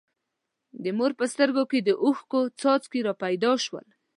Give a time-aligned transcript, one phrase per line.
[0.83, 3.87] د مور په سترګو کې د اوښکو څاڅکي را پیدا شول.